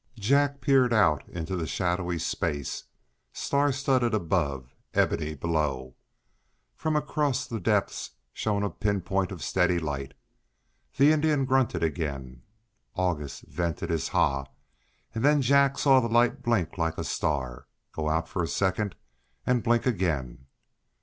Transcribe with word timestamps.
Jack 0.17 0.61
peered 0.61 0.91
out 0.93 1.29
into 1.29 1.55
the 1.55 1.67
shadowy 1.67 2.17
space, 2.17 2.85
star 3.33 3.71
studded 3.71 4.15
above, 4.15 4.73
ebony 4.95 5.35
below. 5.35 5.95
Far 6.75 6.97
across 6.97 7.45
the 7.45 7.59
depths 7.59 8.09
shone 8.33 8.63
a 8.63 8.71
pinpoint 8.71 9.31
of 9.31 9.43
steady 9.43 9.77
light. 9.77 10.15
The 10.97 11.11
Indian 11.11 11.45
grunted 11.45 11.83
again, 11.83 12.41
August 12.95 13.43
vented 13.43 13.91
his 13.91 14.07
"ha!" 14.07 14.45
and 15.13 15.23
then 15.23 15.39
Jack 15.39 15.77
saw 15.77 15.99
the 15.99 16.07
light 16.09 16.41
blink 16.41 16.79
like 16.79 16.97
a 16.97 17.03
star, 17.03 17.67
go 17.91 18.09
out 18.09 18.27
for 18.27 18.41
a 18.41 18.47
second, 18.47 18.95
and 19.45 19.61
blink 19.61 19.85
again. 19.85 20.47